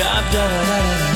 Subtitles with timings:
[0.00, 1.09] da da da da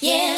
[0.00, 0.29] Yeah.